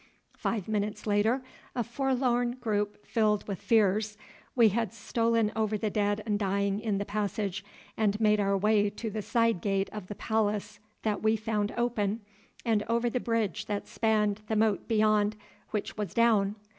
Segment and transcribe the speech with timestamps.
[0.35, 1.43] Five minutes later,
[1.75, 4.17] a forlorn group filled with fears,
[4.55, 7.63] we had stolen over the dead and dying in the passage,
[7.95, 12.21] and made our way to the side gate of the palace that we found open,
[12.65, 15.35] and over the bridge that spanned the moat beyond,
[15.69, 16.55] which was down.